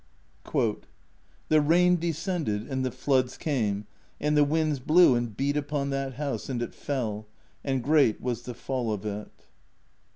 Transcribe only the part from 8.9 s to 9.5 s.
of it."